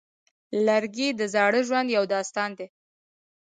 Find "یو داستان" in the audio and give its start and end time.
1.97-2.49